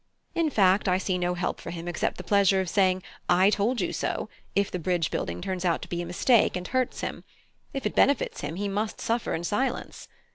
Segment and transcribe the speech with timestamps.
[0.33, 3.81] In fact, I see no help for him except the pleasure of saying 'I told
[3.81, 7.23] you so' if the bridge building turns out to be a mistake and hurts him;
[7.71, 10.07] if it benefits him he must suffer in silence.